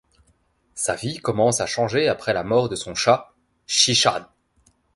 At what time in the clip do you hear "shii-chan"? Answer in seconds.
3.67-4.25